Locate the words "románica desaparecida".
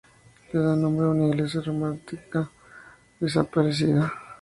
1.61-4.11